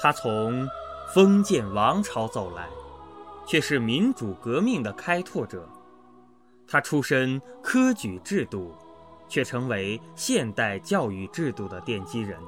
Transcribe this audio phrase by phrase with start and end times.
[0.00, 0.68] 他从
[1.14, 2.68] 封建王朝走来，
[3.46, 5.68] 却是民主革命的开拓者。
[6.68, 8.74] 他出身科举制度，
[9.28, 12.38] 却成为现代教育制度的奠基人。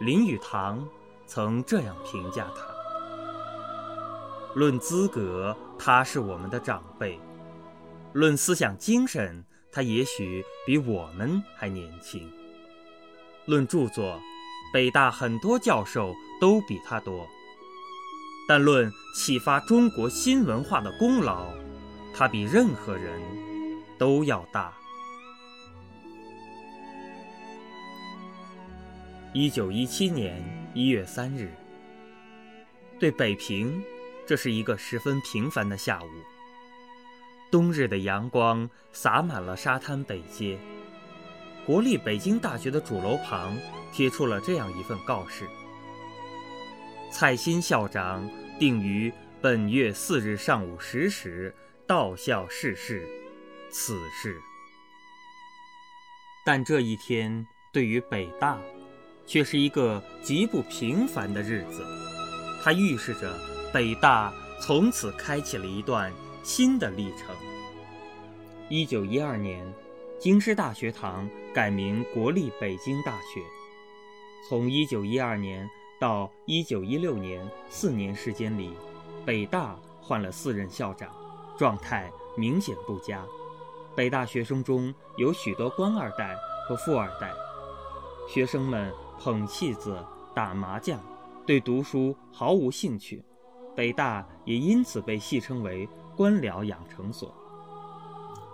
[0.00, 0.86] 林语堂
[1.26, 2.62] 曾这样评价他：
[4.54, 7.18] 论资格，他是我们的长辈；
[8.14, 12.22] 论思想精神，他也许比我们还年轻；
[13.44, 14.18] 论著作，
[14.72, 17.26] 北大很多教授都比他多；
[18.46, 21.52] 但论启发中国新文化的功劳，
[22.14, 23.20] 他比任何人
[23.98, 24.72] 都要大。
[29.32, 31.52] 一九一七年一月三日，
[32.98, 33.82] 对北平，
[34.26, 36.08] 这是一个十分平凡的下午。
[37.50, 40.56] 冬日的阳光洒满了沙滩北街。
[41.70, 43.56] 国立北京大学的主楼旁
[43.92, 45.46] 贴出了这样一份告示：
[47.12, 51.54] 蔡新校长定于本月四日上午十时
[51.86, 53.06] 到校逝世，
[53.70, 54.36] 此事。
[56.44, 58.58] 但这一天对于北大。
[59.24, 61.84] 却是一个极不平凡的日子，
[62.60, 63.38] 它预示着
[63.72, 66.12] 北大从此开启了一段
[66.42, 67.28] 新的历程。
[68.68, 69.64] 一九一二年，
[70.20, 73.40] 京师大学堂改名国立北京大学。
[74.46, 75.66] 从一九一二年
[75.98, 78.74] 到一九一六年四年时间里，
[79.24, 81.10] 北大换了四任校长，
[81.56, 83.24] 状态明显不佳。
[83.96, 86.36] 北大学生中有许多官二代
[86.68, 87.32] 和富二代，
[88.28, 88.92] 学生们。
[89.22, 90.02] 捧戏子、
[90.34, 90.98] 打麻将，
[91.44, 93.22] 对读书毫无兴趣，
[93.76, 97.30] 北大也因此被戏称为“官僚养成所”。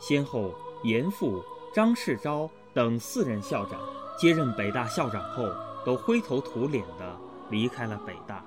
[0.01, 1.41] 先后严复、
[1.75, 3.81] 张世钊等四任校长
[4.19, 5.45] 接任北大校长后，
[5.85, 7.21] 都灰头土脸地
[7.51, 8.45] 离开了北大。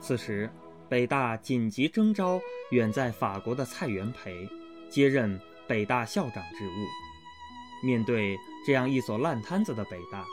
[0.00, 0.50] 此时，
[0.88, 2.40] 北大紧急征召
[2.70, 4.48] 远在法国的蔡元培
[4.90, 7.86] 接任北大校长职务。
[7.86, 10.24] 面对这样一所烂摊子的北大，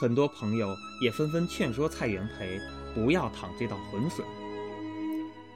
[0.00, 0.68] 很多朋友
[1.02, 2.58] 也纷纷劝说蔡元培
[2.94, 4.24] 不要淌这道浑水。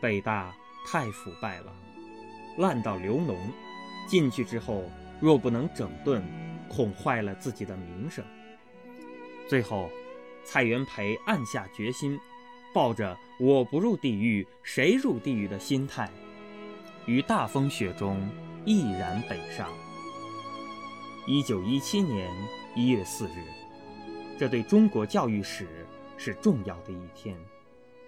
[0.01, 0.55] 北大
[0.87, 1.73] 太腐败了，
[2.59, 3.37] 烂到流脓，
[4.09, 4.85] 进去之后
[5.23, 6.21] 若不能整顿，
[6.69, 8.25] 恐坏了自己的名声。
[9.49, 9.89] 最后，
[10.45, 12.19] 蔡元培暗下决心，
[12.75, 16.11] 抱着“我不入地狱，谁入地狱”的心态，
[17.07, 18.29] 于大风雪中
[18.65, 19.69] 毅然北上。
[21.29, 22.29] 一九一七年
[22.75, 23.45] 一月四日。
[24.37, 27.37] 这对中国教育史是重要的一天。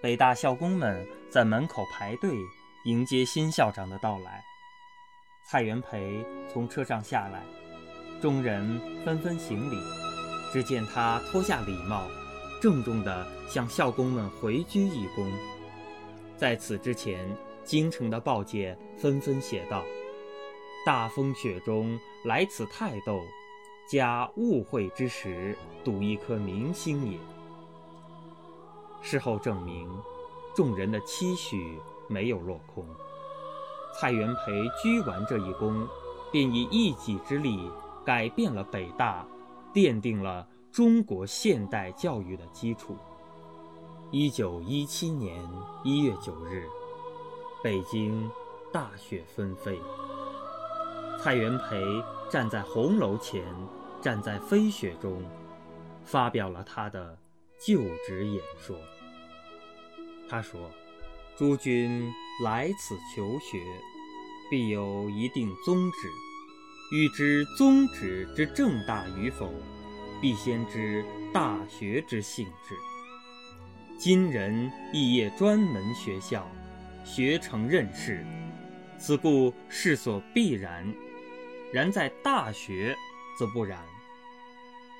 [0.01, 2.35] 北大校工们在门口排队
[2.83, 4.43] 迎接新校长的到来。
[5.47, 7.43] 蔡元培从车上下来，
[8.19, 9.77] 众人纷纷行礼。
[10.51, 12.07] 只见他脱下礼帽，
[12.59, 15.31] 郑重地向校工们回鞠一躬。
[16.35, 17.29] 在此之前，
[17.63, 19.83] 京城的报界纷纷写道
[20.83, 23.21] ：“大风雪中来此泰斗。”
[23.87, 27.19] 加误会之时，赌一颗明星也。
[28.99, 29.87] 事后证明，
[30.55, 32.83] 众人的期许没有落空。
[33.97, 35.87] 蔡元培鞠完这一躬，
[36.31, 37.71] 便以一己之力
[38.05, 39.25] 改变了北大，
[39.73, 42.97] 奠定了中国现代教育的基础。
[44.11, 45.41] 一九一七年
[45.83, 46.67] 一月九日，
[47.63, 48.29] 北京
[48.71, 49.79] 大雪纷飞。
[51.17, 51.81] 蔡元培
[52.29, 53.43] 站在红楼前，
[54.01, 55.23] 站在飞雪中，
[56.03, 57.17] 发表了他的
[57.65, 58.75] 就职演说。
[60.29, 60.59] 他说
[61.35, 62.11] ：“诸君
[62.43, 63.63] 来此求学，
[64.49, 65.97] 必有一定宗旨。
[66.91, 69.53] 欲知宗旨之正大与否，
[70.21, 71.03] 必先知
[71.33, 72.75] 大学之性质。
[73.97, 76.45] 今人肄业专门学校，
[77.05, 78.25] 学成任事，
[78.99, 80.93] 此故世所必然。”
[81.73, 82.95] 然在大学，
[83.39, 83.79] 则不然。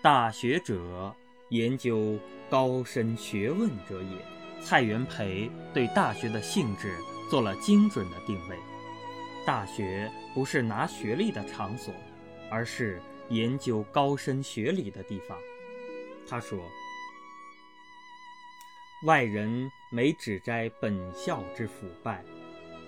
[0.01, 1.13] 大学者，
[1.49, 2.17] 研究
[2.49, 4.25] 高深学问者也。
[4.61, 6.97] 蔡元培对大学的性质
[7.29, 8.57] 做了精准的定位：
[9.45, 11.93] 大学不是拿学历的场所，
[12.49, 15.37] 而是研究高深学理的地方。
[16.27, 16.59] 他说
[19.05, 22.23] ：“外人每指摘本校之腐败。”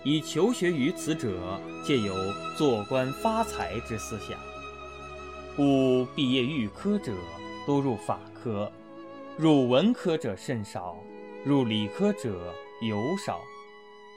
[0.06, 2.14] 以求学于此者，皆有
[2.56, 4.40] 做官发财之思想。
[5.56, 7.12] 故毕业预科者
[7.66, 8.72] 多入法科，
[9.38, 10.96] 入文科者甚少，
[11.44, 13.42] 入理科者尤少。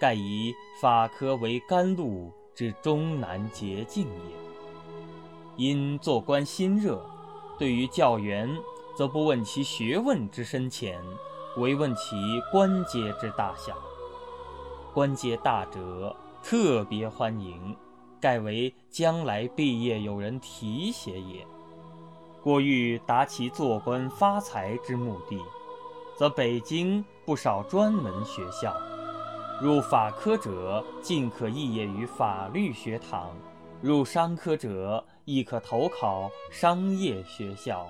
[0.01, 4.37] 盖以法科为甘露之终南捷径也。
[5.57, 7.05] 因做官心热，
[7.59, 8.49] 对于教员，
[8.97, 10.99] 则不问其学问之深浅，
[11.59, 12.17] 唯问其
[12.51, 13.77] 官阶之大小。
[14.95, 17.77] 官阶大者，特别欢迎，
[18.19, 21.47] 盖为将来毕业有人提携也。
[22.43, 25.39] 过欲达其做官发财之目的，
[26.19, 28.75] 则北京不少专门学校。
[29.63, 33.35] 入法科者，尽可肄业于法律学堂；
[33.83, 37.87] 入商科者，亦可投考商业学校。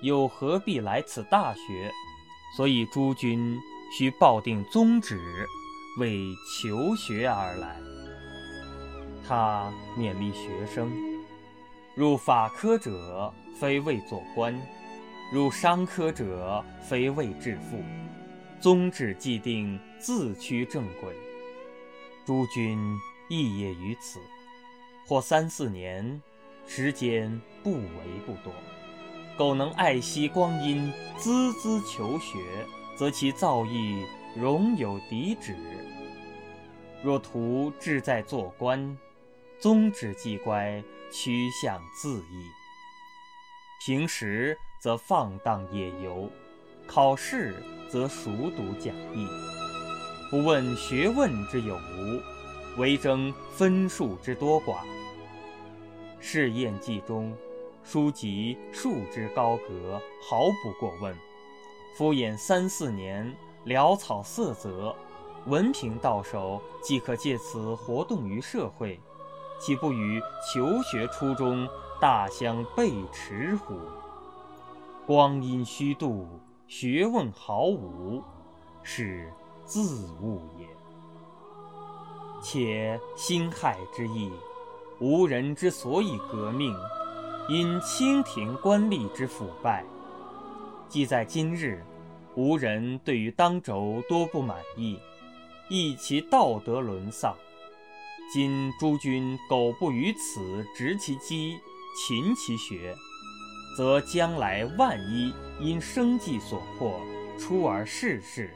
[0.00, 1.92] 又何必来此大学？
[2.56, 3.56] 所以诸君
[3.96, 5.46] 须抱定宗旨，
[6.00, 6.26] 为
[6.60, 7.76] 求学而来。
[9.24, 10.90] 他勉励学生：
[11.94, 14.52] 入法科者，非为做官；
[15.32, 17.80] 入商科者，非为致富。
[18.62, 21.12] 宗旨既定，自趋正轨。
[22.24, 22.78] 诸君
[23.28, 24.20] 亦业于此，
[25.04, 26.22] 或三四年，
[26.64, 27.88] 时间不为
[28.24, 28.52] 不多。
[29.36, 32.38] 苟能爱惜光阴，孜孜求学，
[32.96, 34.06] 则其造诣
[34.36, 35.56] 容有敌止。
[37.02, 38.96] 若图志在做官，
[39.58, 40.80] 宗旨既乖，
[41.10, 42.46] 趋向自意。
[43.84, 46.30] 平时则放荡野游，
[46.86, 47.54] 考试。
[47.88, 49.28] 则熟读讲义，
[50.30, 54.76] 不问学问之有无，唯争分数之多寡。
[56.18, 57.36] 试验记中，
[57.84, 61.14] 书籍束之高阁，毫不过问。
[61.94, 63.36] 敷衍三四年，
[63.66, 64.96] 潦草色泽，
[65.44, 68.98] 文凭到手，即可借此活动于社会，
[69.60, 70.18] 岂不与
[70.50, 71.68] 求学初衷
[72.00, 73.74] 大相背驰乎？
[75.04, 76.26] 光阴虚度。
[76.74, 78.22] 学问毫无，
[78.82, 79.30] 是
[79.66, 80.66] 自误也。
[82.42, 84.32] 且辛亥之役，
[84.98, 86.74] 吴人之所以革命，
[87.46, 89.84] 因清廷官吏之腐败。
[90.88, 91.84] 即在今日，
[92.36, 94.98] 吴人对于当轴多不满意，
[95.68, 97.36] 亦其道德沦丧。
[98.32, 101.58] 今诸君苟不于此执其机，
[101.94, 102.96] 勤其学。
[103.74, 107.00] 则将来万一因生计所迫
[107.38, 108.50] 出而逝世，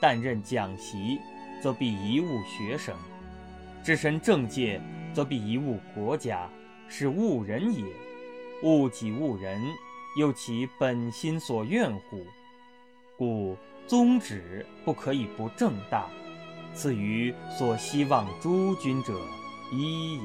[0.00, 1.18] 但任讲席，
[1.62, 2.94] 则必贻误学生；
[3.82, 4.80] 置身政界，
[5.14, 6.48] 则必贻误国家，
[6.88, 7.84] 是误人也。
[8.62, 9.58] 误己误人，
[10.18, 12.26] 又其本心所愿乎？
[13.16, 13.56] 故
[13.86, 16.06] 宗旨不可以不正大，
[16.74, 19.14] 此于所希望诸君者
[19.72, 20.22] 一也。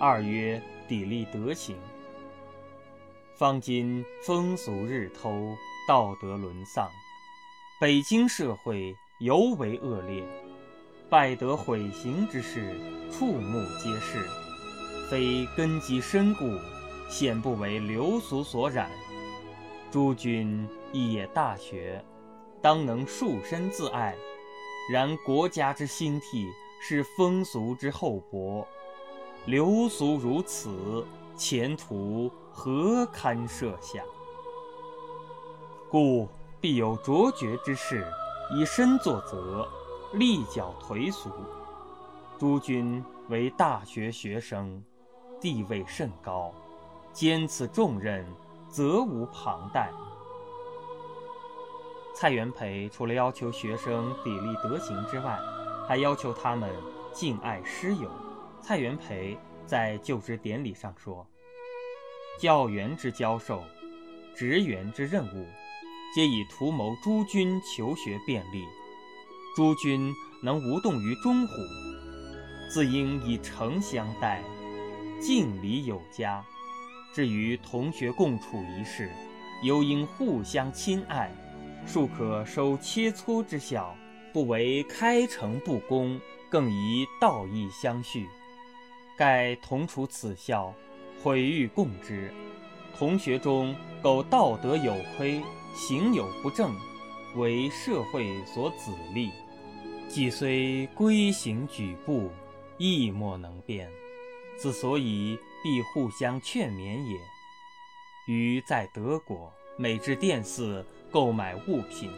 [0.00, 0.62] 二曰。
[0.88, 1.76] 砥砺德行。
[3.38, 5.54] 方今风俗日偷，
[5.86, 6.88] 道德沦丧，
[7.78, 10.22] 北京社会尤为恶劣，
[11.10, 12.74] 败德毁行之事
[13.12, 14.26] 触目皆是，
[15.10, 16.44] 非根基深固，
[17.10, 18.90] 显不为流俗所染。
[19.90, 22.02] 诸君亦也大学，
[22.62, 24.14] 当能束身自爱。
[24.90, 26.46] 然国家之兴替，
[26.80, 28.66] 是风俗之厚薄。
[29.46, 31.06] 流俗如此，
[31.36, 34.04] 前途何堪设想？
[35.88, 36.28] 故
[36.60, 38.04] 必有卓绝之士，
[38.52, 39.68] 以身作则，
[40.14, 41.30] 立脚颓俗。
[42.36, 44.82] 诸君为大学学生，
[45.40, 46.52] 地位甚高，
[47.12, 48.26] 兼此重任，
[48.68, 49.92] 责无旁贷。
[52.12, 55.38] 蔡元培除了要求学生砥砺德行之外，
[55.86, 56.68] 还要求他们
[57.12, 58.10] 敬爱师友。
[58.60, 61.24] 蔡元培在就职典礼上说
[62.40, 63.62] ：“教员之教授，
[64.34, 65.46] 职员之任务，
[66.14, 68.64] 皆以图谋诸君求学便利。
[69.54, 71.52] 诸君能无动于衷乎？
[72.68, 74.42] 自应以诚相待，
[75.20, 76.44] 敬礼有加。
[77.14, 79.10] 至于同学共处一室，
[79.62, 81.30] 犹应互相亲爱，
[81.86, 83.96] 庶可收切磋之效，
[84.32, 86.20] 不为开诚布公，
[86.50, 88.26] 更宜道义相续。”
[89.16, 90.74] 盖同处此校，
[91.22, 92.32] 毁誉共之。
[92.96, 95.42] 同学中苟道德有亏，
[95.74, 96.74] 行有不正，
[97.36, 99.30] 为社会所子立，
[100.08, 102.30] 既虽规行举步，
[102.78, 103.90] 亦莫能变。
[104.58, 107.18] 此所以必互相劝勉也。
[108.26, 112.10] 余在德国，每至殿寺购买物品，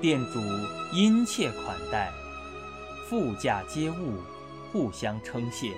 [0.00, 0.40] 店主
[0.92, 2.10] 殷切款待，
[3.08, 4.18] 富价皆物。
[4.72, 5.72] 互相称谢，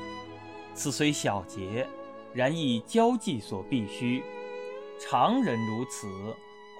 [0.75, 1.87] 此虽小节，
[2.33, 4.23] 然亦交际所必须。
[4.99, 6.09] 常人如此，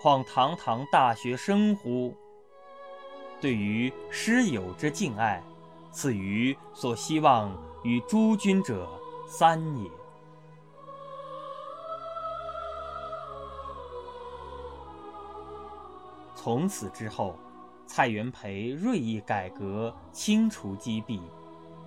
[0.01, 2.15] 况堂堂大学生乎？
[3.41, 5.43] 对于师友之敬爱，
[5.91, 8.89] 此于所希望与诸君者
[9.27, 9.91] 三也。
[16.35, 17.39] 从此之后，
[17.87, 21.21] 蔡元培锐意改革，清除积弊。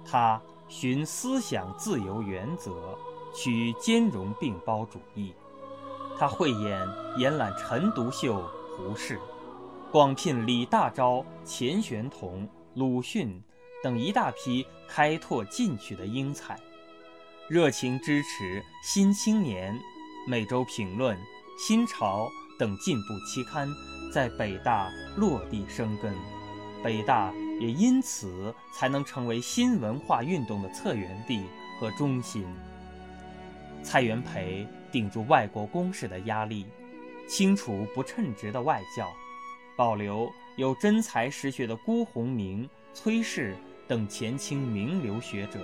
[0.05, 2.97] 他循思想自由原则，
[3.33, 5.33] 取兼容并包主义。
[6.17, 8.43] 他慧眼延揽陈独秀、
[8.77, 9.19] 胡适，
[9.91, 13.41] 广聘李大钊、钱玄同、鲁迅
[13.83, 16.59] 等一大批开拓进取的英才，
[17.47, 19.73] 热情支持《新青年》
[20.27, 21.17] 《每周评论》
[21.57, 22.25] 《新潮》
[22.59, 23.67] 等进步期刊。
[24.13, 26.13] 在北大落地生根，
[26.83, 31.43] 北大也因此才能成为新文化运动的策源地
[31.79, 32.45] 和中心。
[33.81, 36.65] 蔡元培顶住外国攻势的压力，
[37.27, 39.11] 清除不称职的外教，
[39.75, 43.55] 保留有真才实学的辜鸿铭、崔氏
[43.87, 45.59] 等前清名流学者，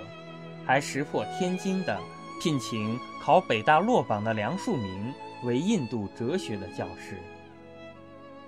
[0.66, 1.98] 还石破天惊地
[2.42, 5.12] 聘请考北大落榜的梁漱溟
[5.44, 7.18] 为印度哲学的教师。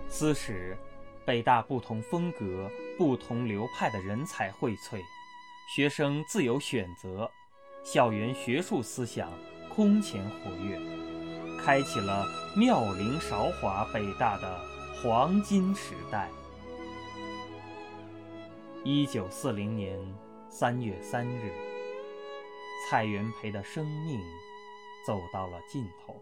[0.09, 0.77] 此时，
[1.25, 5.01] 北大不同风格、不同流派的人才荟萃，
[5.75, 7.31] 学生自由选择，
[7.85, 9.31] 校园学术思想
[9.69, 10.79] 空前活跃，
[11.63, 12.27] 开启了
[12.57, 14.61] 妙龄韶华北大的
[15.03, 16.29] 黄金时代。
[18.83, 19.97] 一九四零年
[20.49, 21.53] 三月三日，
[22.91, 24.21] 蔡元培的生命
[25.07, 26.17] 走到了尽头。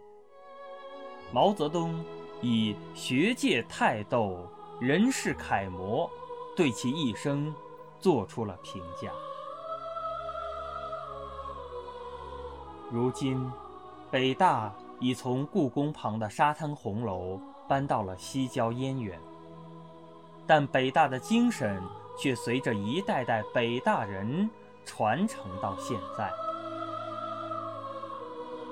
[1.32, 2.04] 毛泽东。
[2.42, 6.10] 以学界泰斗、人世楷模，
[6.56, 7.54] 对其一生
[7.98, 9.10] 做出了评价。
[12.90, 13.52] 如今，
[14.10, 19.20] 北大已从故宫旁的沙滩红楼搬到了西郊燕园，
[20.46, 21.78] 但北大的精神
[22.18, 24.48] 却随着一代代北大人
[24.86, 26.32] 传承到现在，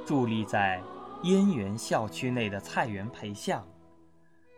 [0.07, 0.83] 伫立在。
[1.25, 3.67] 燕园校区内的蔡元培像，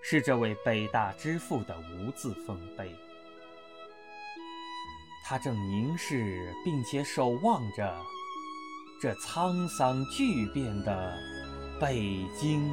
[0.02, 2.95] 是这位北大之父的无字丰碑。
[5.25, 7.97] 他正凝视并且守望着
[9.00, 11.16] 这沧桑巨变的
[11.80, 12.69] 北京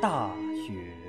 [0.00, 0.34] 大
[0.66, 1.03] 学。